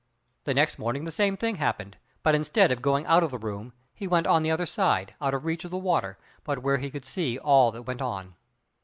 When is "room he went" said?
3.37-4.25